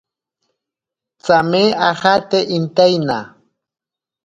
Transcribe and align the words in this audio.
Tsame 1.23 1.61
ajate 1.89 2.39
intaina. 2.57 3.17